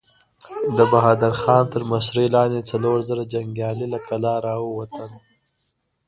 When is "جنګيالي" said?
3.33-3.87